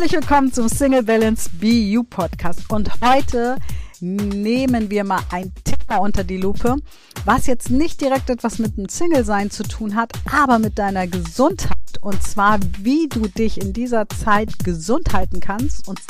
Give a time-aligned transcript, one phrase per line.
[0.00, 2.70] Herzlich willkommen zum Single Balance You Podcast.
[2.70, 3.58] Und heute
[4.00, 6.76] nehmen wir mal ein Thema unter die Lupe,
[7.26, 11.76] was jetzt nicht direkt etwas mit dem Single-Sein zu tun hat, aber mit deiner Gesundheit.
[12.00, 16.00] Und zwar, wie du dich in dieser Zeit gesund halten kannst und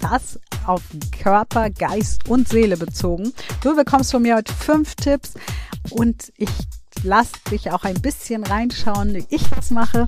[0.00, 0.80] das auf
[1.22, 3.34] Körper, Geist und Seele bezogen.
[3.62, 5.34] Du bekommst von mir heute fünf Tipps
[5.90, 6.48] und ich
[7.04, 10.06] lass dich auch ein bisschen reinschauen, wie ich das mache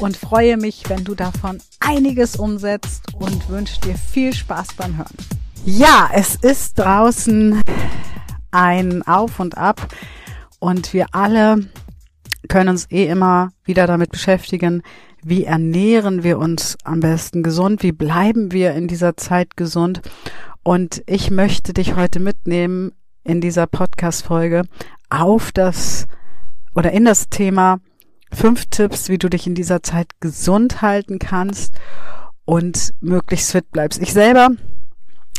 [0.00, 5.16] und freue mich, wenn du davon einiges umsetzt und wünsche dir viel Spaß beim Hören.
[5.64, 7.60] Ja, es ist draußen
[8.52, 9.88] ein Auf und Ab
[10.60, 11.66] und wir alle
[12.48, 14.82] können uns eh immer wieder damit beschäftigen,
[15.22, 20.00] wie ernähren wir uns am besten gesund, wie bleiben wir in dieser Zeit gesund.
[20.62, 22.92] Und ich möchte dich heute mitnehmen
[23.24, 24.62] in dieser Podcast-Folge
[25.10, 26.06] auf das
[26.76, 27.80] oder in das Thema
[28.32, 31.74] fünf Tipps, wie du dich in dieser Zeit gesund halten kannst
[32.44, 34.00] und möglichst fit bleibst.
[34.00, 34.50] Ich selber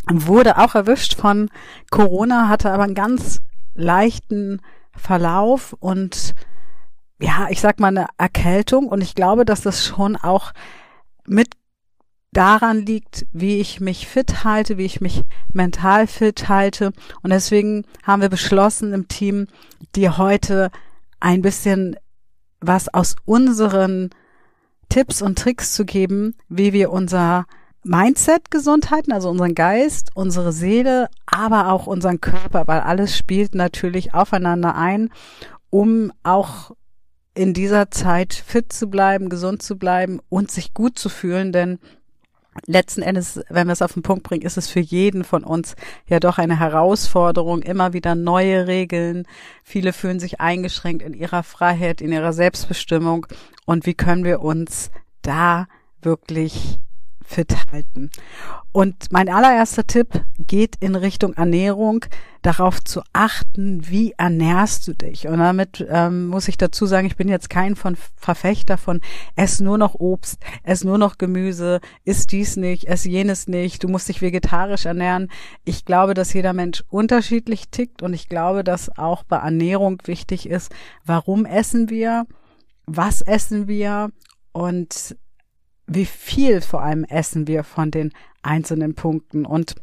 [0.09, 1.49] wurde auch erwischt von
[1.91, 3.41] Corona, hatte aber einen ganz
[3.75, 4.61] leichten
[4.95, 6.33] Verlauf und
[7.19, 10.53] ja, ich sag mal eine Erkältung und ich glaube, dass das schon auch
[11.25, 11.49] mit
[12.31, 16.91] daran liegt, wie ich mich fit halte, wie ich mich mental fit halte.
[17.23, 19.47] Und deswegen haben wir beschlossen im Team,
[19.95, 20.69] dir heute
[21.19, 21.95] ein bisschen
[22.59, 24.09] was aus unseren
[24.89, 27.45] Tipps und Tricks zu geben, wie wir unser
[27.83, 33.55] Mindset gesund halten, also unseren Geist, unsere Seele, aber auch unseren Körper, weil alles spielt
[33.55, 35.09] natürlich aufeinander ein,
[35.69, 36.71] um auch
[37.33, 41.79] in dieser Zeit fit zu bleiben, gesund zu bleiben und sich gut zu fühlen, denn
[42.65, 45.75] letzten Endes, wenn wir es auf den Punkt bringen, ist es für jeden von uns
[46.07, 49.25] ja doch eine Herausforderung, immer wieder neue Regeln.
[49.63, 53.27] Viele fühlen sich eingeschränkt in ihrer Freiheit, in ihrer Selbstbestimmung.
[53.65, 54.91] Und wie können wir uns
[55.21, 55.67] da
[56.01, 56.79] wirklich
[57.27, 58.09] fit halten.
[58.71, 62.05] Und mein allererster Tipp geht in Richtung Ernährung,
[62.41, 65.27] darauf zu achten, wie ernährst du dich.
[65.27, 69.01] Und damit ähm, muss ich dazu sagen, ich bin jetzt kein von Verfechter von
[69.35, 73.89] ess nur noch Obst, ess nur noch Gemüse, isst dies nicht, ess jenes nicht, du
[73.89, 75.29] musst dich vegetarisch ernähren.
[75.65, 80.47] Ich glaube, dass jeder Mensch unterschiedlich tickt und ich glaube, dass auch bei Ernährung wichtig
[80.47, 80.71] ist,
[81.03, 82.25] warum essen wir,
[82.85, 84.11] was essen wir
[84.53, 85.17] und
[85.87, 88.11] wie viel vor allem essen wir von den
[88.43, 89.45] einzelnen Punkten.
[89.45, 89.75] Und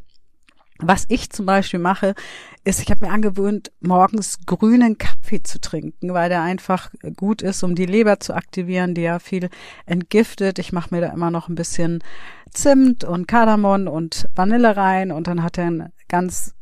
[0.79, 2.15] was ich zum Beispiel mache,
[2.63, 7.63] ist, ich habe mir angewöhnt, morgens grünen Kaffee zu trinken, weil der einfach gut ist,
[7.63, 9.49] um die Leber zu aktivieren, die ja viel
[9.85, 10.59] entgiftet.
[10.59, 12.03] Ich mache mir da immer noch ein bisschen
[12.51, 16.53] Zimt und Kardamom und Vanille rein und dann hat er einen ganz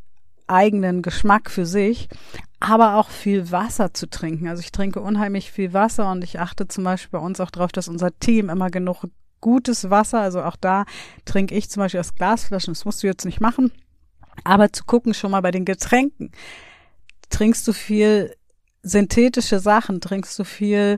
[0.47, 2.09] eigenen Geschmack für sich,
[2.59, 4.47] aber auch viel Wasser zu trinken.
[4.47, 7.71] Also ich trinke unheimlich viel Wasser und ich achte zum Beispiel bei uns auch darauf,
[7.71, 9.05] dass unser Team immer genug
[9.43, 10.21] gutes Wasser.
[10.21, 10.85] Also auch da
[11.25, 12.73] trinke ich zum Beispiel aus Glasflaschen.
[12.73, 13.71] Das musst du jetzt nicht machen.
[14.43, 16.31] Aber zu gucken schon mal bei den Getränken.
[17.29, 18.33] Trinkst du viel
[18.81, 20.01] synthetische Sachen?
[20.01, 20.97] Trinkst du viel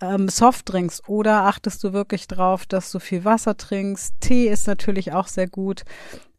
[0.00, 4.16] ähm, Softdrinks oder achtest du wirklich drauf, dass du viel Wasser trinkst?
[4.20, 5.84] Tee ist natürlich auch sehr gut.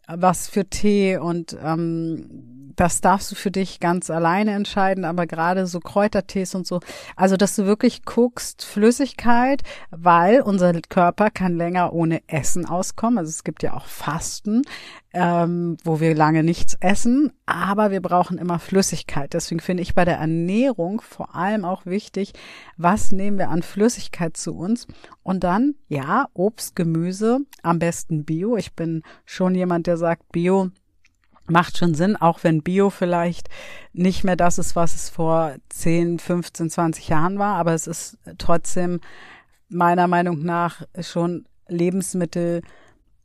[0.07, 2.46] Was für Tee und ähm,
[2.77, 6.79] das darfst du für dich ganz alleine entscheiden, aber gerade so Kräutertees und so,
[7.15, 13.17] also dass du wirklich guckst, Flüssigkeit, weil unser Körper kann länger ohne Essen auskommen.
[13.17, 14.61] Also es gibt ja auch Fasten,
[15.11, 19.33] ähm, wo wir lange nichts essen, aber wir brauchen immer Flüssigkeit.
[19.33, 22.33] Deswegen finde ich bei der Ernährung vor allem auch wichtig,
[22.77, 24.85] was nehmen wir an Flüssigkeit zu uns
[25.23, 28.55] und dann, ja, Obst, Gemüse, am besten Bio.
[28.55, 30.69] Ich bin schon jemand, der sagt, Bio
[31.49, 33.49] macht schon Sinn, auch wenn Bio vielleicht
[33.93, 38.17] nicht mehr das ist, was es vor 10, 15, 20 Jahren war, aber es ist
[38.37, 38.99] trotzdem
[39.69, 42.61] meiner Meinung nach schon Lebensmittel,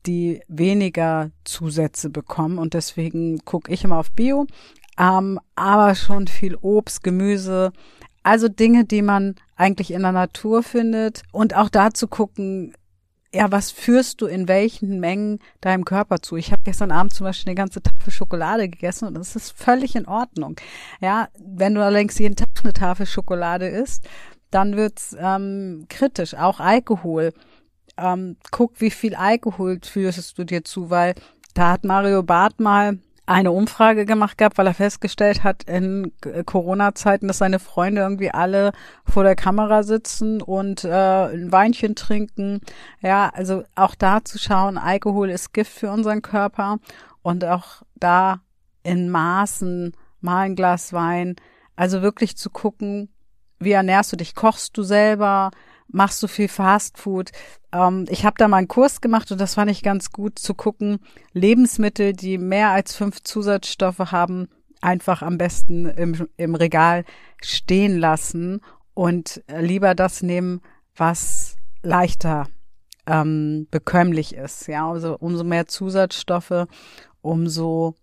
[0.06, 2.59] die weniger Zusätze bekommen.
[2.59, 4.47] Und deswegen gucke ich immer auf Bio,
[4.99, 7.72] ähm, aber schon viel Obst, Gemüse,
[8.22, 11.22] also Dinge, die man eigentlich in der Natur findet.
[11.33, 12.75] Und auch da zu gucken,
[13.34, 16.36] ja, was führst du in welchen Mengen deinem Körper zu?
[16.36, 19.97] Ich habe gestern Abend zum Beispiel eine ganze Tafel Schokolade gegessen und das ist völlig
[19.97, 20.56] in Ordnung.
[21.01, 24.06] Ja, wenn du allerdings jeden Tag eine Tafel Schokolade isst,
[24.51, 26.34] dann wird's ähm, kritisch.
[26.34, 27.33] Auch Alkohol.
[27.97, 31.15] Ähm, guck, wie viel Alkohol führst du dir zu, weil
[31.54, 32.98] da hat Mario Barth mal
[33.32, 36.12] eine Umfrage gemacht gehabt, weil er festgestellt hat in
[36.46, 38.72] Corona-Zeiten, dass seine Freunde irgendwie alle
[39.04, 42.60] vor der Kamera sitzen und äh, ein Weinchen trinken.
[43.00, 46.78] Ja, also auch da zu schauen, Alkohol ist Gift für unseren Körper
[47.22, 48.40] und auch da
[48.82, 51.36] in Maßen mal ein Glas Wein.
[51.76, 53.08] Also wirklich zu gucken,
[53.58, 54.34] wie ernährst du dich?
[54.34, 55.50] Kochst du selber?
[55.88, 57.30] Machst du viel Fast Food.
[57.72, 60.54] Ähm, ich habe da mal einen Kurs gemacht und das fand ich ganz gut zu
[60.54, 60.98] gucken.
[61.32, 64.48] Lebensmittel, die mehr als fünf Zusatzstoffe haben,
[64.80, 67.04] einfach am besten im, im Regal
[67.40, 68.60] stehen lassen
[68.94, 70.60] und lieber das nehmen,
[70.96, 72.48] was leichter
[73.06, 74.68] ähm, bekömmlich ist.
[74.68, 76.66] Ja, also umso mehr Zusatzstoffe,
[77.20, 77.94] umso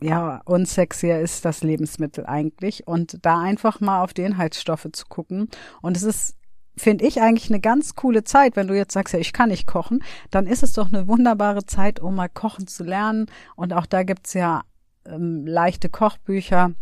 [0.00, 2.86] ja, unsexier ist das Lebensmittel eigentlich.
[2.86, 5.48] Und da einfach mal auf die Inhaltsstoffe zu gucken.
[5.82, 6.36] Und es ist,
[6.78, 9.66] finde ich, eigentlich eine ganz coole Zeit, wenn du jetzt sagst, ja, ich kann nicht
[9.66, 13.26] kochen, dann ist es doch eine wunderbare Zeit, um mal kochen zu lernen.
[13.56, 14.62] Und auch da gibt's ja
[15.04, 16.72] ähm, leichte Kochbücher.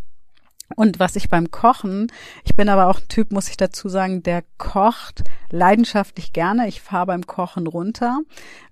[0.75, 2.09] Und was ich beim Kochen,
[2.45, 6.67] ich bin aber auch ein Typ, muss ich dazu sagen, der kocht leidenschaftlich gerne.
[6.67, 8.21] Ich fahre beim Kochen runter.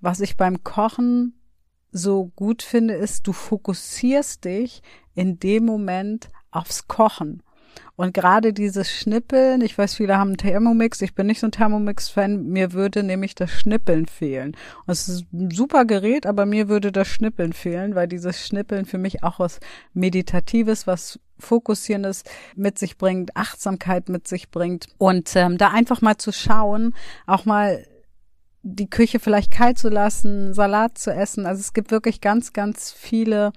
[0.01, 1.39] Was ich beim Kochen
[1.91, 4.81] so gut finde, ist, du fokussierst dich
[5.13, 7.41] in dem Moment aufs Kochen.
[7.95, 12.43] Und gerade dieses Schnippeln, ich weiß, viele haben Thermomix, ich bin nicht so ein Thermomix-Fan,
[12.47, 14.57] mir würde nämlich das Schnippeln fehlen.
[14.85, 18.85] Und es ist ein super Gerät, aber mir würde das Schnippeln fehlen, weil dieses Schnippeln
[18.85, 19.59] für mich auch was
[19.93, 22.23] Meditatives, was Fokussierendes
[22.55, 24.87] mit sich bringt, Achtsamkeit mit sich bringt.
[24.97, 26.93] Und ähm, da einfach mal zu schauen,
[27.25, 27.85] auch mal
[28.67, 31.45] die Küche vielleicht kalt zu lassen, Salat zu essen.
[31.45, 33.51] Also es gibt wirklich ganz, ganz viele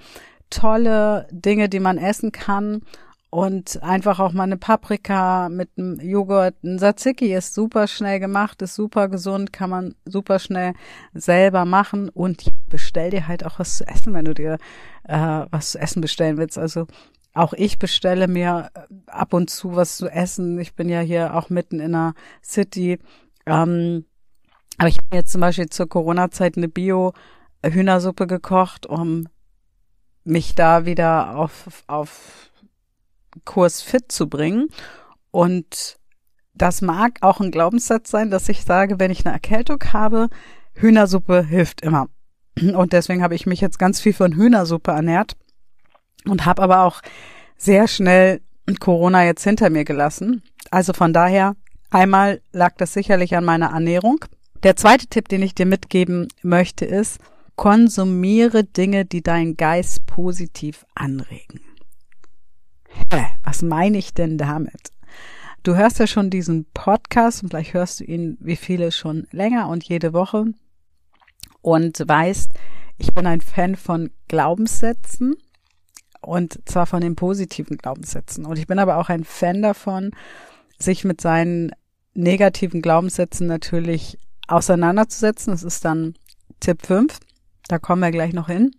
[0.50, 2.82] tolle Dinge, die man essen kann.
[3.30, 6.54] Und einfach auch mal eine Paprika mit einem Joghurt.
[6.64, 10.72] Ein Tzatziki ist super schnell gemacht, ist super gesund, kann man super schnell
[11.12, 12.08] selber machen.
[12.08, 14.56] Und bestell dir halt auch was zu essen, wenn du dir
[15.04, 16.56] äh, was zu essen bestellen willst.
[16.56, 16.86] Also
[17.34, 18.70] auch ich bestelle mir
[19.06, 20.58] ab und zu was zu essen.
[20.58, 22.98] Ich bin ja hier auch mitten in der City.
[23.44, 24.06] Ähm,
[24.78, 29.28] aber ich habe jetzt zum Beispiel zur Corona-Zeit eine Bio-Hühnersuppe gekocht, um
[30.24, 32.50] mich da wieder auf, auf
[33.44, 34.69] Kurs fit zu bringen.
[35.31, 35.99] Und
[36.55, 40.29] das mag auch ein Glaubenssatz sein, dass ich sage, wenn ich eine Erkältung habe,
[40.75, 42.08] Hühnersuppe hilft immer.
[42.61, 45.37] Und deswegen habe ich mich jetzt ganz viel von Hühnersuppe ernährt
[46.25, 47.00] und habe aber auch
[47.56, 48.40] sehr schnell
[48.81, 50.43] Corona jetzt hinter mir gelassen.
[50.70, 51.55] Also von daher,
[51.91, 54.25] einmal lag das sicherlich an meiner Ernährung.
[54.62, 57.19] Der zweite Tipp, den ich dir mitgeben möchte, ist,
[57.56, 61.61] konsumiere Dinge, die deinen Geist positiv anregen.
[63.12, 64.92] Hä, was meine ich denn damit?
[65.62, 69.68] Du hörst ja schon diesen Podcast und vielleicht hörst du ihn wie viele schon länger
[69.68, 70.46] und jede Woche
[71.62, 72.52] und weißt,
[72.98, 75.36] ich bin ein Fan von Glaubenssätzen
[76.20, 78.44] und zwar von den positiven Glaubenssätzen.
[78.44, 80.10] Und ich bin aber auch ein Fan davon,
[80.78, 81.72] sich mit seinen
[82.14, 84.18] negativen Glaubenssätzen natürlich
[84.48, 85.52] auseinanderzusetzen.
[85.52, 86.14] Das ist dann
[86.60, 87.18] Tipp 5.
[87.68, 88.72] Da kommen wir gleich noch hin.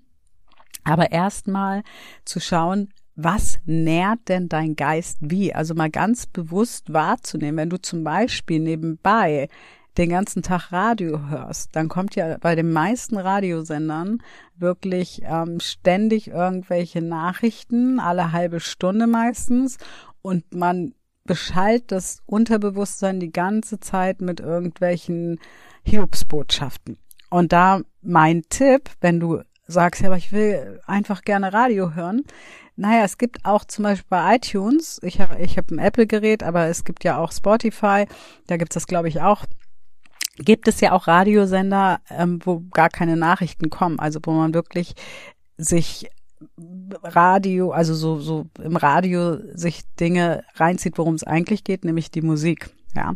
[0.84, 1.84] Aber erstmal
[2.26, 2.90] zu schauen,
[3.22, 5.54] was nährt denn dein Geist wie?
[5.54, 9.50] Also mal ganz bewusst wahrzunehmen, wenn du zum Beispiel nebenbei
[9.98, 14.24] den ganzen Tag Radio hörst, dann kommt ja bei den meisten Radiosendern
[14.56, 19.78] wirklich ähm, ständig irgendwelche Nachrichten, alle halbe Stunde meistens,
[20.22, 20.94] und man
[21.26, 25.40] beschallt das Unterbewusstsein die ganze Zeit mit irgendwelchen
[25.84, 26.98] Hiobsbotschaften.
[27.30, 32.24] Und da mein Tipp, wenn du sagst, ja, aber ich will einfach gerne Radio hören.
[32.76, 36.68] Naja, es gibt auch zum Beispiel bei iTunes, ich habe ich hab ein Apple-Gerät, aber
[36.68, 38.06] es gibt ja auch Spotify,
[38.48, 39.46] da gibt es das, glaube ich, auch
[40.38, 44.94] gibt es ja auch Radiosender, ähm, wo gar keine Nachrichten kommen, also wo man wirklich
[45.58, 46.10] sich
[47.04, 52.22] Radio, also so, so im Radio sich Dinge reinzieht, worum es eigentlich geht, nämlich die
[52.22, 53.16] Musik, ja.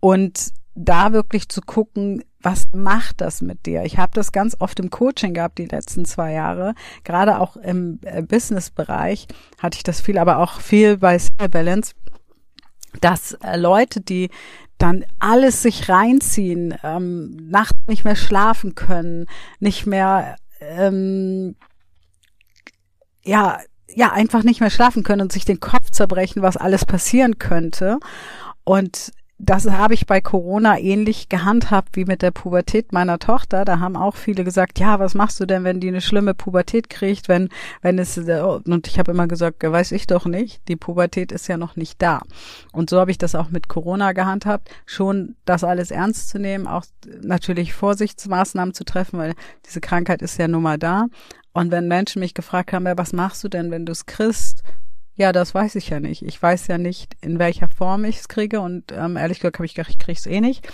[0.00, 3.84] Und da wirklich zu gucken, was macht das mit dir?
[3.84, 6.74] Ich habe das ganz oft im Coaching gehabt die letzten zwei Jahre.
[7.02, 9.26] Gerade auch im äh, Business-Bereich
[9.60, 11.94] hatte ich das viel, aber auch viel bei Cell Balance,
[13.00, 14.30] dass äh, Leute, die
[14.76, 19.26] dann alles sich reinziehen, ähm, nachts nicht mehr schlafen können,
[19.58, 21.56] nicht mehr ähm,
[23.24, 23.58] ja,
[23.88, 27.98] ja, einfach nicht mehr schlafen können und sich den Kopf zerbrechen, was alles passieren könnte.
[28.64, 29.12] Und
[29.44, 33.64] das habe ich bei Corona ähnlich gehandhabt wie mit der Pubertät meiner Tochter.
[33.64, 36.88] Da haben auch viele gesagt, ja, was machst du denn, wenn die eine schlimme Pubertät
[36.88, 37.48] kriegt, wenn,
[37.82, 41.56] wenn es, und ich habe immer gesagt, weiß ich doch nicht, die Pubertät ist ja
[41.56, 42.22] noch nicht da.
[42.72, 46.66] Und so habe ich das auch mit Corona gehandhabt, schon das alles ernst zu nehmen,
[46.66, 46.84] auch
[47.22, 49.34] natürlich Vorsichtsmaßnahmen zu treffen, weil
[49.66, 51.06] diese Krankheit ist ja nun mal da.
[51.52, 54.64] Und wenn Menschen mich gefragt haben, ja, was machst du denn, wenn du es kriegst,
[55.16, 56.22] ja, das weiß ich ja nicht.
[56.22, 59.66] Ich weiß ja nicht, in welcher Form ich es kriege und ähm, ehrlich gesagt habe
[59.66, 60.68] ich gedacht, ich kriege es eh nicht.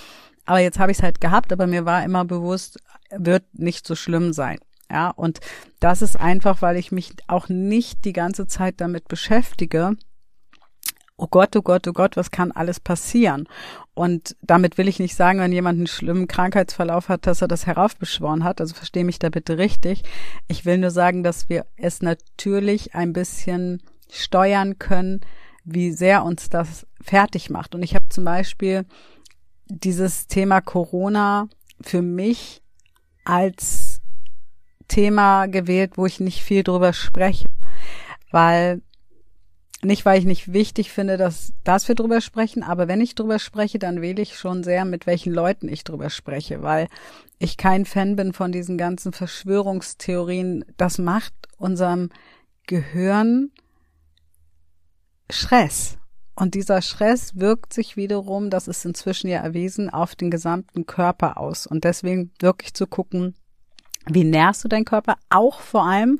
[0.46, 2.78] Aber jetzt habe ich es halt gehabt, aber mir war immer bewusst,
[3.10, 4.58] wird nicht so schlimm sein.
[4.90, 5.40] Ja, und
[5.78, 9.96] das ist einfach, weil ich mich auch nicht die ganze Zeit damit beschäftige
[11.20, 13.46] oh Gott, oh Gott, oh Gott, was kann alles passieren?
[13.94, 17.66] Und damit will ich nicht sagen, wenn jemand einen schlimmen Krankheitsverlauf hat, dass er das
[17.66, 18.60] heraufbeschworen hat.
[18.60, 20.02] Also verstehe mich da bitte richtig.
[20.48, 25.20] Ich will nur sagen, dass wir es natürlich ein bisschen steuern können,
[25.64, 27.74] wie sehr uns das fertig macht.
[27.74, 28.84] Und ich habe zum Beispiel
[29.68, 31.48] dieses Thema Corona
[31.80, 32.62] für mich
[33.24, 34.00] als
[34.88, 37.48] Thema gewählt, wo ich nicht viel drüber spreche,
[38.30, 38.82] weil
[39.82, 43.38] nicht, weil ich nicht wichtig finde, dass, dass wir drüber sprechen, aber wenn ich drüber
[43.38, 46.88] spreche, dann wähle ich schon sehr, mit welchen Leuten ich drüber spreche, weil
[47.38, 50.66] ich kein Fan bin von diesen ganzen Verschwörungstheorien.
[50.76, 52.10] Das macht unserem
[52.66, 53.52] Gehirn
[55.32, 55.96] Stress.
[56.34, 61.36] Und dieser Stress wirkt sich wiederum, das ist inzwischen ja erwiesen, auf den gesamten Körper
[61.36, 61.66] aus.
[61.66, 63.34] Und deswegen wirklich zu gucken,
[64.06, 65.16] wie nährst du deinen Körper?
[65.28, 66.18] Auch vor allem,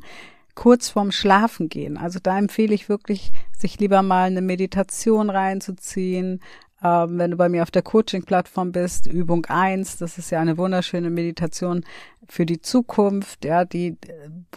[0.54, 1.96] kurz vorm Schlafen gehen.
[1.96, 6.40] Also da empfehle ich wirklich, sich lieber mal eine Meditation reinzuziehen.
[6.82, 10.56] Ähm, wenn du bei mir auf der Coaching-Plattform bist, Übung eins, das ist ja eine
[10.56, 11.84] wunderschöne Meditation
[12.26, 13.96] für die Zukunft, ja, die,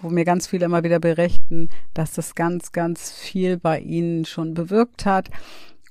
[0.02, 4.54] wo mir ganz viele immer wieder berichten, dass das ganz, ganz viel bei ihnen schon
[4.54, 5.30] bewirkt hat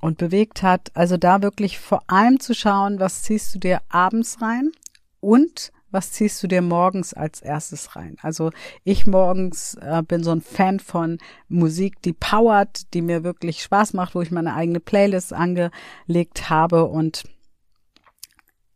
[0.00, 0.90] und bewegt hat.
[0.94, 4.72] Also da wirklich vor allem zu schauen, was ziehst du dir abends rein
[5.20, 8.16] und was ziehst du dir morgens als erstes rein?
[8.22, 8.50] Also
[8.82, 11.18] ich morgens äh, bin so ein Fan von
[11.48, 16.86] Musik, die powert, die mir wirklich Spaß macht, wo ich meine eigene Playlist angelegt habe
[16.86, 17.24] und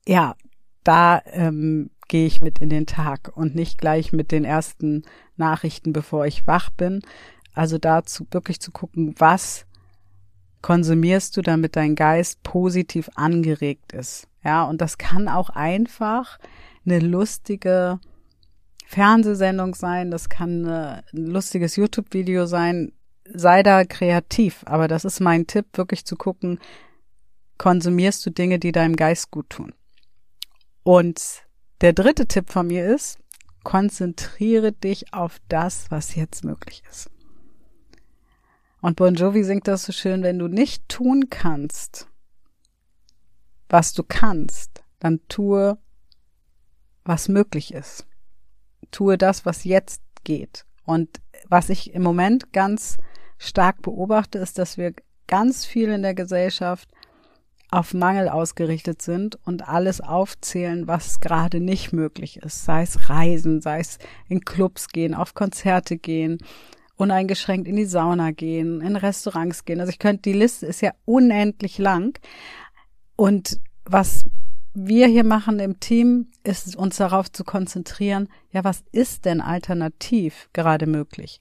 [0.06, 0.36] ja,
[0.84, 5.02] da ähm, gehe ich mit in den Tag und nicht gleich mit den ersten
[5.36, 7.02] Nachrichten, bevor ich wach bin.
[7.54, 9.66] Also dazu wirklich zu gucken, was
[10.62, 14.28] konsumierst du, damit dein Geist positiv angeregt ist.
[14.44, 16.38] Ja, und das kann auch einfach
[16.86, 18.00] eine lustige
[18.86, 22.92] Fernsehsendung sein, das kann ein lustiges YouTube-Video sein.
[23.24, 26.60] Sei da kreativ, aber das ist mein Tipp, wirklich zu gucken,
[27.58, 29.74] konsumierst du Dinge, die deinem Geist gut tun.
[30.84, 31.42] Und
[31.80, 33.18] der dritte Tipp von mir ist,
[33.64, 37.10] konzentriere dich auf das, was jetzt möglich ist.
[38.80, 42.06] Und Bon Jovi singt das so schön, wenn du nicht tun kannst,
[43.68, 45.76] was du kannst, dann tue,
[47.06, 48.06] was möglich ist.
[48.90, 50.64] Tue das, was jetzt geht.
[50.84, 52.96] Und was ich im Moment ganz
[53.38, 54.94] stark beobachte, ist, dass wir
[55.26, 56.88] ganz viel in der Gesellschaft
[57.70, 62.64] auf Mangel ausgerichtet sind und alles aufzählen, was gerade nicht möglich ist.
[62.64, 63.98] Sei es Reisen, sei es
[64.28, 66.38] in Clubs gehen, auf Konzerte gehen,
[66.96, 69.80] uneingeschränkt in die Sauna gehen, in Restaurants gehen.
[69.80, 72.18] Also ich könnte, die Liste ist ja unendlich lang.
[73.16, 74.24] Und was
[74.76, 80.50] wir hier machen im Team, ist uns darauf zu konzentrieren, ja, was ist denn alternativ
[80.52, 81.40] gerade möglich?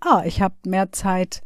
[0.00, 1.40] Ah, ich habe mehr Zeit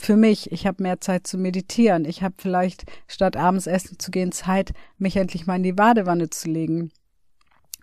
[0.00, 4.10] für mich, ich habe mehr Zeit zu meditieren, ich habe vielleicht statt abends essen zu
[4.10, 6.90] gehen Zeit, mich endlich mal in die Badewanne zu legen,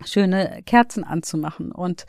[0.04, 2.06] schöne Kerzen anzumachen und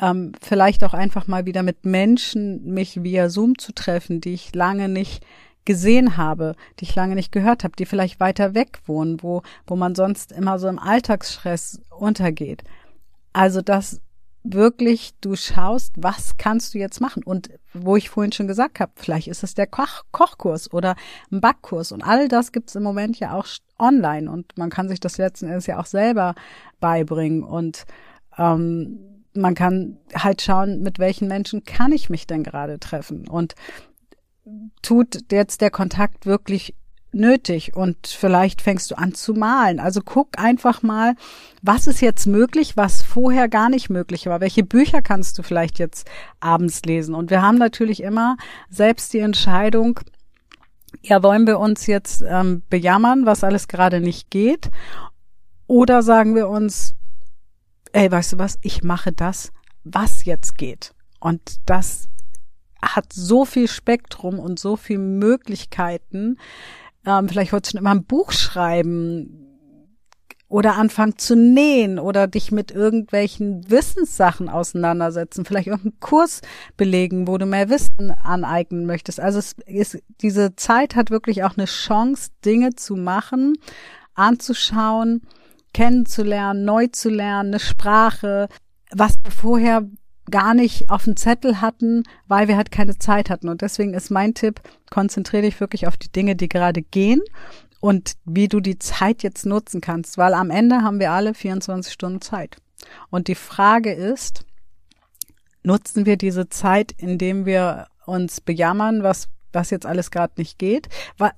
[0.00, 4.54] ähm, vielleicht auch einfach mal wieder mit Menschen mich via Zoom zu treffen, die ich
[4.54, 5.24] lange nicht
[5.64, 9.76] gesehen habe, die ich lange nicht gehört habe, die vielleicht weiter weg wohnen, wo, wo
[9.76, 12.64] man sonst immer so im Alltagsstress untergeht.
[13.32, 14.00] Also, dass
[14.42, 17.22] wirklich du schaust, was kannst du jetzt machen?
[17.22, 20.96] Und wo ich vorhin schon gesagt habe, vielleicht ist es der Koch Kochkurs oder
[21.30, 23.46] ein Backkurs und all das gibt's im Moment ja auch
[23.78, 26.34] online und man kann sich das letzten Endes ja auch selber
[26.80, 27.84] beibringen und
[28.38, 28.98] ähm,
[29.34, 33.54] man kann halt schauen, mit welchen Menschen kann ich mich denn gerade treffen und
[34.82, 36.74] tut jetzt der Kontakt wirklich
[37.12, 39.80] nötig und vielleicht fängst du an zu malen.
[39.80, 41.14] Also guck einfach mal,
[41.62, 44.40] was ist jetzt möglich, was vorher gar nicht möglich war.
[44.40, 47.14] Welche Bücher kannst du vielleicht jetzt abends lesen?
[47.14, 48.36] Und wir haben natürlich immer
[48.68, 50.00] selbst die Entscheidung,
[51.02, 54.70] ja, wollen wir uns jetzt ähm, bejammern, was alles gerade nicht geht?
[55.66, 56.94] Oder sagen wir uns,
[57.92, 59.52] ey, weißt du was, ich mache das,
[59.84, 60.94] was jetzt geht.
[61.20, 62.08] Und das
[62.82, 66.38] hat so viel Spektrum und so viel Möglichkeiten.
[67.06, 69.46] Ähm, vielleicht wolltest du immer ein Buch schreiben
[70.50, 76.40] oder anfangen zu nähen oder dich mit irgendwelchen Wissenssachen auseinandersetzen, vielleicht irgendeinen Kurs
[76.76, 79.20] belegen, wo du mehr Wissen aneignen möchtest.
[79.20, 83.54] Also es ist, diese Zeit hat wirklich auch eine Chance, Dinge zu machen,
[84.14, 85.22] anzuschauen,
[85.72, 88.48] kennenzulernen, neu zu lernen, eine Sprache,
[88.90, 89.88] was wir vorher
[90.30, 93.48] gar nicht auf dem Zettel hatten, weil wir halt keine Zeit hatten.
[93.48, 94.60] Und deswegen ist mein Tipp,
[94.90, 97.20] konzentriere dich wirklich auf die Dinge, die gerade gehen
[97.80, 101.92] und wie du die Zeit jetzt nutzen kannst, weil am Ende haben wir alle 24
[101.92, 102.56] Stunden Zeit.
[103.10, 104.44] Und die Frage ist,
[105.62, 110.88] nutzen wir diese Zeit, indem wir uns bejammern, was was jetzt alles gerade nicht geht.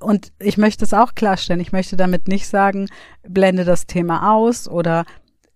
[0.00, 1.60] Und ich möchte es auch klarstellen.
[1.60, 2.88] Ich möchte damit nicht sagen,
[3.22, 5.04] blende das Thema aus oder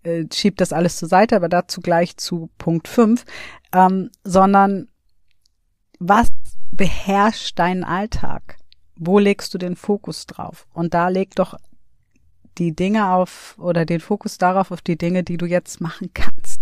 [0.07, 3.25] äh, das alles zur Seite, aber dazu gleich zu Punkt 5,
[3.73, 4.89] ähm, sondern
[5.99, 6.29] was
[6.71, 8.57] beherrscht deinen Alltag?
[8.97, 10.67] Wo legst du den Fokus drauf?
[10.73, 11.57] Und da leg doch
[12.59, 16.61] die Dinge auf oder den Fokus darauf auf die Dinge, die du jetzt machen kannst.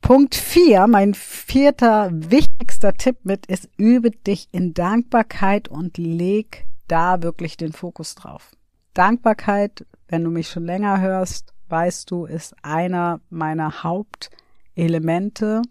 [0.00, 7.22] Punkt vier, mein vierter wichtigster Tipp mit ist, übe dich in Dankbarkeit und leg da
[7.22, 8.50] wirklich den Fokus drauf.
[8.94, 15.62] Dankbarkeit, wenn du mich schon länger hörst, weißt du, ist einer meiner Hauptelemente.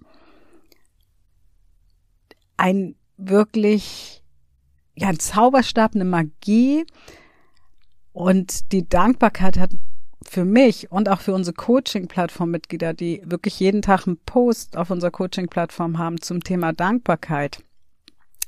[2.58, 4.24] Ein wirklich,
[4.96, 6.86] ja, ein Zauberstab, eine Magie.
[8.12, 9.72] Und die Dankbarkeit hat
[10.24, 15.12] für mich und auch für unsere Coaching-Plattform-Mitglieder, die wirklich jeden Tag einen Post auf unserer
[15.12, 17.64] Coaching-Plattform haben zum Thema Dankbarkeit,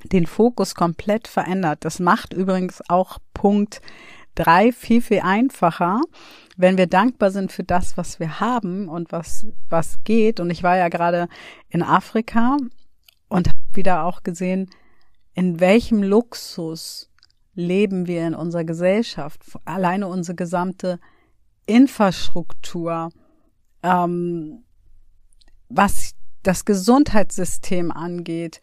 [0.04, 1.84] den Fokus komplett verändert.
[1.84, 3.82] Das macht übrigens auch Punkt
[4.36, 6.02] drei viel, viel einfacher,
[6.58, 10.40] wenn wir dankbar sind für das, was wir haben und was, was geht.
[10.40, 11.28] Und ich war ja gerade
[11.70, 12.58] in Afrika
[13.28, 14.70] und habe wieder auch gesehen,
[15.34, 17.10] in welchem Luxus
[17.56, 19.42] leben wir in unserer Gesellschaft.
[19.66, 21.00] Alleine unsere gesamte
[21.66, 23.10] Infrastruktur,
[23.84, 24.64] ähm,
[25.70, 26.14] was
[26.44, 28.62] das Gesundheitssystem angeht,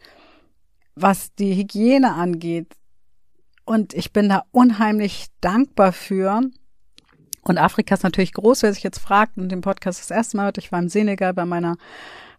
[0.95, 2.75] was die Hygiene angeht.
[3.65, 6.41] Und ich bin da unheimlich dankbar für.
[7.43, 10.45] Und Afrika ist natürlich groß, wer sich jetzt fragt und den Podcast das erste Mal
[10.45, 10.57] hört.
[10.57, 11.77] Ich war im Senegal bei meiner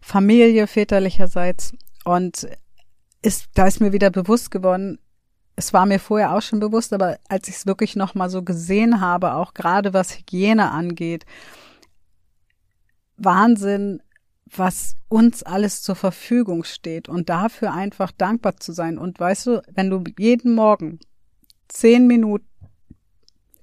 [0.01, 2.47] Familie väterlicherseits und
[3.21, 4.99] ist, da ist mir wieder bewusst geworden,
[5.55, 8.43] es war mir vorher auch schon bewusst, aber als ich es wirklich noch mal so
[8.43, 11.25] gesehen habe, auch gerade was Hygiene angeht,
[13.17, 14.01] Wahnsinn,
[14.45, 18.97] was uns alles zur Verfügung steht und dafür einfach dankbar zu sein.
[18.97, 20.99] Und weißt du, wenn du jeden Morgen
[21.67, 22.47] zehn Minuten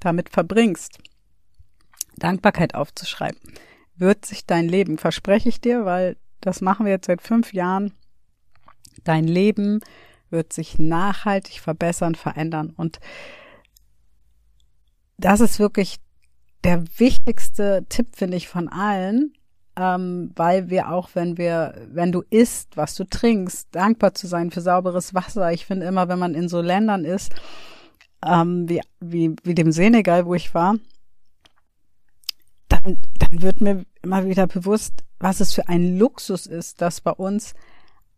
[0.01, 0.99] damit verbringst,
[2.17, 3.41] Dankbarkeit aufzuschreiben,
[3.97, 7.95] wird sich dein Leben, verspreche ich dir, weil das machen wir jetzt seit fünf Jahren,
[9.05, 9.81] dein Leben
[10.31, 12.73] wird sich nachhaltig verbessern, verändern.
[12.77, 12.99] Und
[15.19, 15.99] das ist wirklich
[16.65, 19.35] der wichtigste Tipp, finde ich, von allen,
[19.77, 24.51] ähm, weil wir auch, wenn wir, wenn du isst, was du trinkst, dankbar zu sein
[24.51, 25.53] für sauberes Wasser.
[25.53, 27.35] Ich finde immer, wenn man in so Ländern ist,
[28.25, 30.77] ähm, wie, wie, wie dem Senegal, wo ich war,
[32.69, 37.13] dann, dann wird mir immer wieder bewusst, was es für ein Luxus ist, dass bei
[37.13, 37.55] uns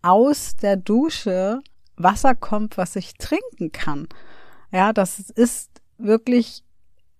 [0.03, 1.61] aus der Dusche
[1.97, 4.09] Wasser kommt, was ich trinken kann.
[4.73, 6.65] Ja, das ist wirklich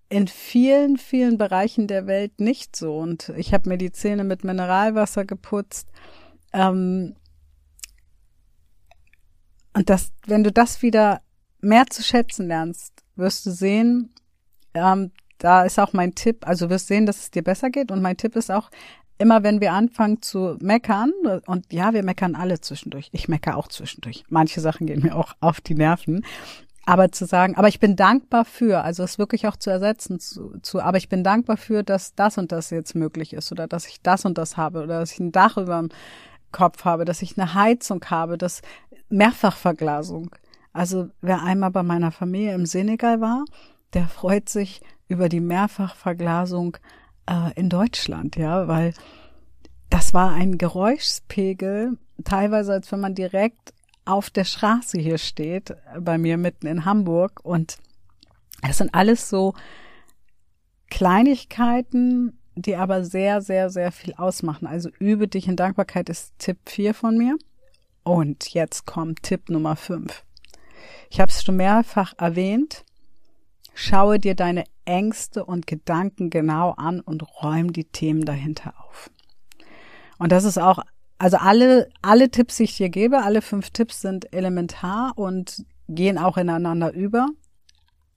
[0.09, 2.97] in vielen, vielen Bereichen der Welt nicht so.
[2.97, 5.89] Und ich habe mir die Zähne mit Mineralwasser geputzt.
[6.53, 7.15] Ähm,
[9.73, 11.21] und das, wenn du das wieder
[11.65, 14.13] mehr zu schätzen lernst, wirst du sehen,
[14.73, 17.91] ähm, da ist auch mein Tipp, also wirst sehen, dass es dir besser geht.
[17.91, 18.69] Und mein Tipp ist auch,
[19.17, 21.11] immer wenn wir anfangen zu meckern,
[21.45, 23.09] und ja, wir meckern alle zwischendurch.
[23.11, 24.23] Ich meckere auch zwischendurch.
[24.29, 26.25] Manche Sachen gehen mir auch auf die Nerven.
[26.87, 30.59] Aber zu sagen, aber ich bin dankbar für, also es wirklich auch zu ersetzen zu,
[30.61, 33.87] zu, aber ich bin dankbar für, dass das und das jetzt möglich ist oder dass
[33.87, 35.89] ich das und das habe oder dass ich ein Dach über dem
[36.51, 38.61] Kopf habe, dass ich eine Heizung habe, dass
[39.09, 40.29] Mehrfachverglasung.
[40.75, 43.45] Also wer einmal bei meiner Familie im Senegal war,
[43.93, 46.75] der freut sich über die Mehrfachverglasung
[47.27, 48.93] äh, in Deutschland, ja, weil
[49.89, 56.17] das war ein Geräuschspegel, teilweise als wenn man direkt auf der Straße hier steht, bei
[56.17, 57.39] mir mitten in Hamburg.
[57.43, 57.77] Und
[58.61, 59.53] es sind alles so
[60.89, 64.67] Kleinigkeiten, die aber sehr, sehr, sehr viel ausmachen.
[64.67, 67.37] Also übe dich in Dankbarkeit ist Tipp 4 von mir.
[68.03, 70.24] Und jetzt kommt Tipp Nummer 5.
[71.09, 72.83] Ich habe es schon mehrfach erwähnt.
[73.73, 79.09] Schaue dir deine Ängste und Gedanken genau an und räum die Themen dahinter auf.
[80.17, 80.79] Und das ist auch,
[81.17, 86.17] also alle, alle Tipps, die ich dir gebe, alle fünf Tipps sind elementar und gehen
[86.17, 87.27] auch ineinander über.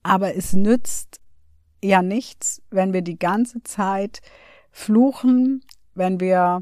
[0.03, 1.19] Aber es nützt
[1.83, 4.21] ja nichts, wenn wir die ganze Zeit
[4.71, 5.63] fluchen,
[5.95, 6.61] wenn wir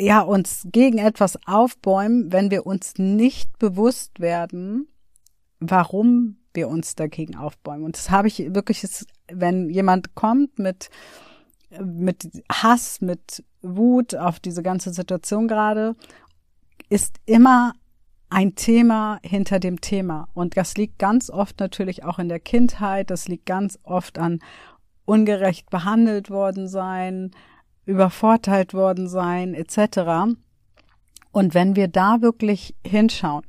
[0.00, 4.88] ja uns gegen etwas aufbäumen, wenn wir uns nicht bewusst werden,
[5.60, 7.84] warum wir uns dagegen aufbäumen.
[7.84, 8.84] Und das habe ich wirklich,
[9.28, 10.90] wenn jemand kommt mit,
[11.80, 15.96] mit Hass, mit Wut auf diese ganze Situation gerade,
[16.88, 17.72] ist immer
[18.30, 20.28] ein Thema hinter dem Thema.
[20.34, 24.40] Und das liegt ganz oft natürlich auch in der Kindheit, das liegt ganz oft an
[25.04, 27.30] ungerecht behandelt worden sein,
[27.86, 30.36] übervorteilt worden sein, etc.
[31.32, 33.44] Und wenn wir da wirklich hinschauen,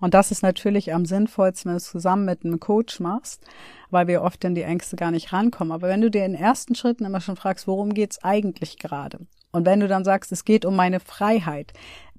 [0.00, 3.44] und das ist natürlich am sinnvollsten, wenn du es zusammen mit einem Coach machst,
[3.90, 5.72] weil wir oft in die Ängste gar nicht rankommen.
[5.72, 9.18] Aber wenn du dir in ersten Schritten immer schon fragst, worum geht's eigentlich gerade?
[9.52, 11.72] Und wenn du dann sagst, es geht um meine Freiheit,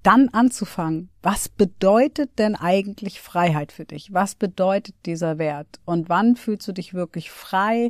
[0.04, 4.13] dann anzufangen, was bedeutet denn eigentlich Freiheit für dich?
[4.13, 5.80] Was bedeutet dieser Wert?
[5.86, 7.89] Und wann fühlst du dich wirklich frei?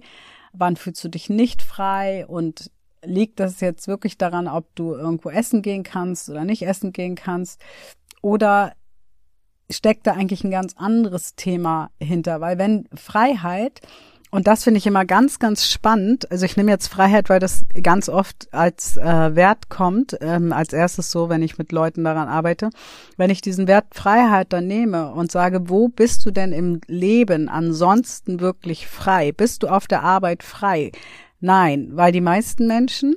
[0.54, 2.26] Wann fühlst du dich nicht frei?
[2.26, 2.72] Und
[3.08, 7.16] liegt das jetzt wirklich daran, ob du irgendwo essen gehen kannst oder nicht essen gehen
[7.16, 7.62] kannst?
[8.22, 8.74] Oder
[9.70, 12.42] steckt da eigentlich ein ganz anderes Thema hinter?
[12.42, 13.82] Weil wenn Freiheit
[14.30, 16.30] und das finde ich immer ganz, ganz spannend.
[16.32, 20.74] Also ich nehme jetzt Freiheit, weil das ganz oft als äh, Wert kommt, ähm, als
[20.74, 22.70] erstes so, wenn ich mit Leuten daran arbeite.
[23.16, 27.48] Wenn ich diesen Wert Freiheit dann nehme und sage, wo bist du denn im Leben
[27.48, 29.32] ansonsten wirklich frei?
[29.32, 30.92] Bist du auf der Arbeit frei?
[31.40, 33.16] Nein, weil die meisten Menschen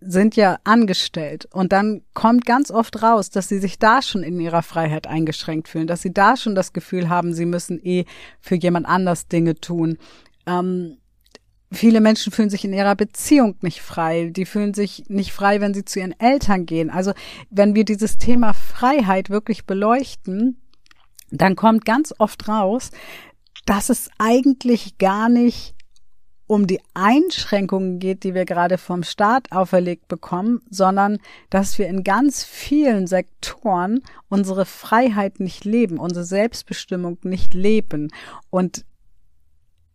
[0.00, 4.38] sind ja angestellt und dann kommt ganz oft raus, dass sie sich da schon in
[4.38, 8.04] ihrer Freiheit eingeschränkt fühlen, dass sie da schon das Gefühl haben, sie müssen eh
[8.40, 9.96] für jemand anders Dinge tun.
[10.46, 10.98] Ähm,
[11.72, 15.74] viele Menschen fühlen sich in ihrer Beziehung nicht frei, die fühlen sich nicht frei, wenn
[15.74, 16.90] sie zu ihren Eltern gehen.
[16.90, 17.12] Also
[17.50, 20.60] wenn wir dieses Thema Freiheit wirklich beleuchten,
[21.30, 22.90] dann kommt ganz oft raus,
[23.64, 25.75] dass es eigentlich gar nicht
[26.46, 31.18] um die Einschränkungen geht, die wir gerade vom Staat auferlegt bekommen, sondern
[31.50, 38.12] dass wir in ganz vielen Sektoren unsere Freiheit nicht leben, unsere Selbstbestimmung nicht leben
[38.50, 38.84] und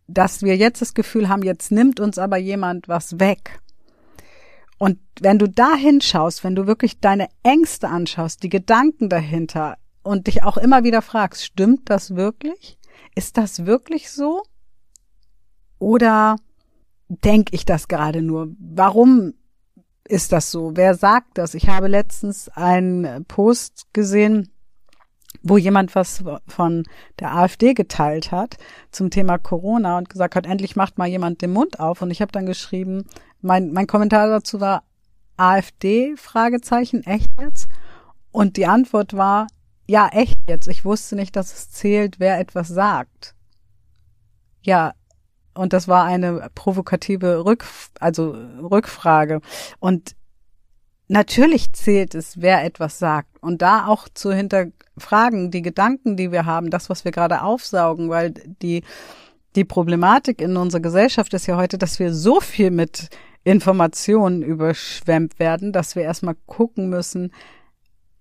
[0.08, 3.60] dass wir jetzt das Gefühl haben, jetzt nimmt uns aber jemand was weg.
[4.78, 10.26] Und wenn du da hinschaust, wenn du wirklich deine Ängste anschaust, die Gedanken dahinter und
[10.26, 12.78] dich auch immer wieder fragst, stimmt das wirklich?
[13.14, 14.42] Ist das wirklich so?
[15.82, 16.36] Oder
[17.08, 18.54] denke ich das gerade nur?
[18.60, 19.34] Warum
[20.06, 20.76] ist das so?
[20.76, 21.54] Wer sagt das?
[21.54, 24.52] Ich habe letztens einen Post gesehen,
[25.42, 26.84] wo jemand was von
[27.18, 28.58] der AfD geteilt hat
[28.92, 32.00] zum Thema Corona und gesagt hat, endlich macht mal jemand den Mund auf.
[32.00, 33.04] Und ich habe dann geschrieben,
[33.40, 34.84] mein, mein Kommentar dazu war
[35.36, 37.68] AfD, Fragezeichen, echt jetzt?
[38.30, 39.48] Und die Antwort war,
[39.88, 40.68] ja, echt jetzt.
[40.68, 43.34] Ich wusste nicht, dass es zählt, wer etwas sagt.
[44.62, 44.94] Ja,
[45.54, 47.64] und das war eine provokative Rück,
[48.00, 49.40] also Rückfrage.
[49.80, 50.14] Und
[51.08, 53.42] natürlich zählt es, wer etwas sagt.
[53.42, 58.08] Und da auch zu hinterfragen, die Gedanken, die wir haben, das, was wir gerade aufsaugen,
[58.08, 58.82] weil die,
[59.54, 63.10] die Problematik in unserer Gesellschaft ist ja heute, dass wir so viel mit
[63.44, 67.32] Informationen überschwemmt werden, dass wir erstmal gucken müssen,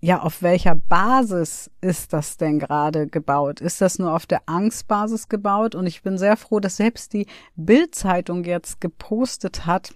[0.04, 3.62] ja, auf welcher Basis ist das denn gerade gebaut?
[3.62, 5.76] Ist das nur auf der Angstbasis gebaut?
[5.76, 9.94] Und ich bin sehr froh, dass selbst die Bildzeitung jetzt gepostet hat,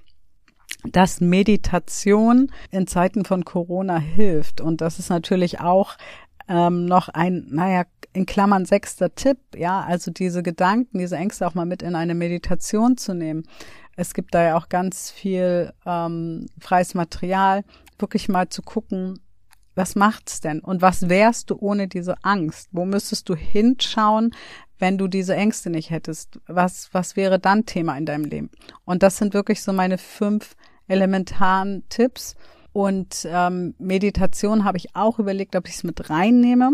[0.83, 4.61] dass Meditation in Zeiten von Corona hilft.
[4.61, 5.97] Und das ist natürlich auch
[6.47, 11.55] ähm, noch ein, naja, in Klammern sechster Tipp, ja, also diese Gedanken, diese Ängste auch
[11.55, 13.43] mal mit in eine Meditation zu nehmen.
[13.97, 17.63] Es gibt da ja auch ganz viel ähm, freies Material,
[17.97, 19.19] wirklich mal zu gucken,
[19.75, 20.59] was macht's denn?
[20.59, 22.69] Und was wärst du ohne diese Angst?
[22.71, 24.33] Wo müsstest du hinschauen,
[24.79, 26.39] wenn du diese Ängste nicht hättest?
[26.47, 28.49] Was, was wäre dann Thema in deinem Leben?
[28.85, 30.55] Und das sind wirklich so meine fünf
[30.87, 32.35] elementaren Tipps.
[32.71, 36.71] Und ähm, Meditation habe ich auch überlegt, ob ich es mit reinnehme.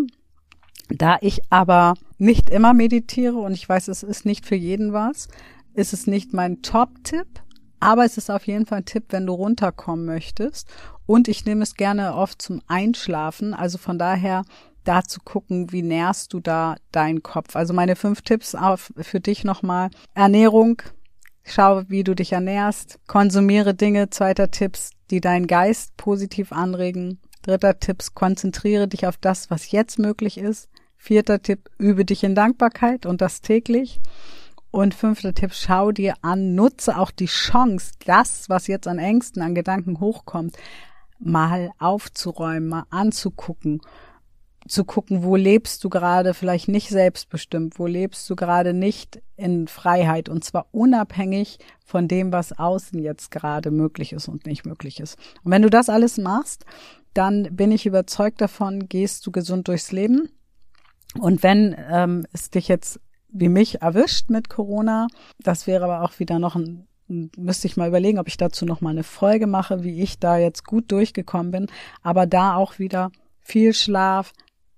[0.90, 5.28] Da ich aber nicht immer meditiere und ich weiß, es ist nicht für jeden was,
[5.74, 7.28] ist es nicht mein Top-Tipp.
[7.80, 10.70] Aber es ist auf jeden Fall ein Tipp, wenn du runterkommen möchtest.
[11.12, 13.54] Und ich nehme es gerne oft zum Einschlafen.
[13.54, 14.46] Also von daher
[14.86, 17.58] da zu gucken, wie nährst du da deinen Kopf.
[17.58, 19.90] Also meine fünf Tipps auf, für dich nochmal.
[20.14, 20.82] Ernährung.
[21.44, 22.98] Schau, wie du dich ernährst.
[23.08, 24.10] Konsumiere Dinge.
[24.10, 27.20] Zweiter Tipps, die deinen Geist positiv anregen.
[27.42, 30.70] Dritter Tipps, konzentriere dich auf das, was jetzt möglich ist.
[30.96, 34.00] Vierter Tipp, übe dich in Dankbarkeit und das täglich.
[34.72, 39.42] Und fünfter Tipp, schau dir an, nutze auch die Chance, das, was jetzt an Ängsten,
[39.42, 40.56] an Gedanken hochkommt,
[41.24, 43.82] mal aufzuräumen, mal anzugucken,
[44.68, 49.68] zu gucken, wo lebst du gerade vielleicht nicht selbstbestimmt, wo lebst du gerade nicht in
[49.68, 55.00] Freiheit und zwar unabhängig von dem, was außen jetzt gerade möglich ist und nicht möglich
[55.00, 55.18] ist.
[55.44, 56.66] Und wenn du das alles machst,
[57.14, 60.30] dann bin ich überzeugt davon, gehst du gesund durchs Leben.
[61.20, 63.00] Und wenn ähm, es dich jetzt
[63.32, 65.08] wie mich erwischt mit Corona.
[65.40, 66.88] Das wäre aber auch wieder noch ein
[67.38, 70.38] müsste ich mal überlegen, ob ich dazu noch mal eine Folge mache, wie ich da
[70.38, 71.68] jetzt gut durchgekommen bin.
[72.02, 74.34] Aber da auch wieder viel Schlaf,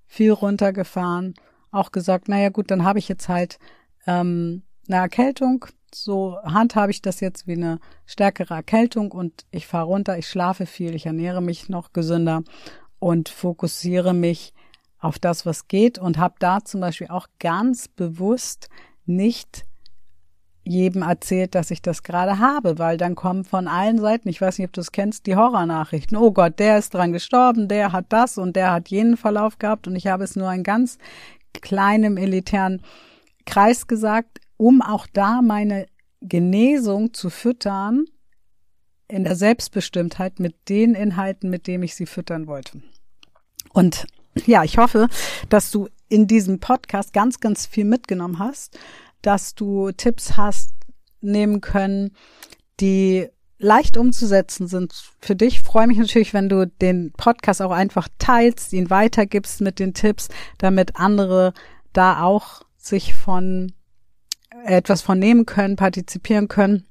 [0.06, 1.36] viel runtergefahren,
[1.72, 3.60] auch gesagt, naja gut, dann habe ich jetzt halt
[4.06, 5.66] ähm, eine Erkältung.
[5.94, 10.66] So handhabe ich das jetzt wie eine stärkere Erkältung und ich fahre runter, ich schlafe
[10.66, 12.44] viel, ich ernähre mich noch gesünder
[13.00, 14.54] und fokussiere mich
[15.00, 18.70] auf das, was geht und habe da zum Beispiel auch ganz bewusst
[19.06, 19.66] nicht
[20.66, 24.58] jedem erzählt, dass ich das gerade habe, weil dann kommen von allen Seiten, ich weiß
[24.58, 26.18] nicht, ob du es kennst, die Horrornachrichten.
[26.18, 29.88] Oh Gott, der ist dran gestorben, der hat das und der hat jenen Verlauf gehabt
[29.88, 30.98] und ich habe es nur in ganz
[31.62, 32.82] kleinem elitären
[33.46, 35.88] Kreis gesagt, um auch da meine
[36.22, 38.06] Genesung zu füttern
[39.10, 42.82] in der Selbstbestimmtheit mit den Inhalten, mit denen ich sie füttern wollte.
[43.74, 44.08] Und
[44.46, 45.10] ja, ich hoffe,
[45.50, 48.80] dass du in diesem Podcast ganz, ganz viel mitgenommen hast
[49.24, 50.72] dass du Tipps hast
[51.22, 52.12] nehmen können,
[52.80, 55.56] die leicht umzusetzen sind für dich.
[55.56, 59.94] Ich freue mich natürlich, wenn du den Podcast auch einfach teilst, ihn weitergibst mit den
[59.94, 60.28] Tipps,
[60.60, 61.54] damit andere
[61.94, 63.72] da auch sich von
[64.66, 66.86] etwas von nehmen können, partizipieren können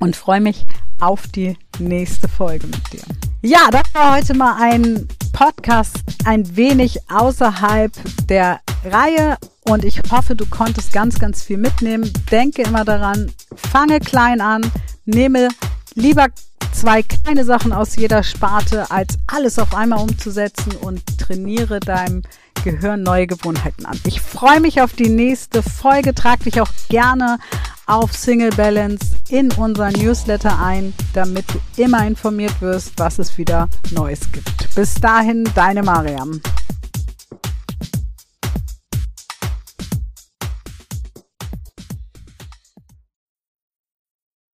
[0.00, 0.66] und freue mich
[1.00, 3.02] auf die nächste Folge mit dir.
[3.42, 7.92] Ja, das war heute mal ein Podcast ein wenig außerhalb
[8.28, 9.36] der Reihe
[9.68, 12.10] und ich hoffe, du konntest ganz, ganz viel mitnehmen.
[12.30, 14.70] Denke immer daran, fange klein an,
[15.04, 15.48] nehme
[15.94, 16.26] lieber
[16.72, 22.22] zwei kleine Sachen aus jeder Sparte, als alles auf einmal umzusetzen und trainiere deinem
[22.64, 23.98] Gehirn neue Gewohnheiten an.
[24.06, 26.14] Ich freue mich auf die nächste Folge.
[26.14, 27.38] Trag dich auch gerne
[27.86, 33.68] auf Single Balance in unser Newsletter ein, damit du immer informiert wirst, was es wieder
[33.90, 34.74] Neues gibt.
[34.74, 36.40] Bis dahin, deine Mariam.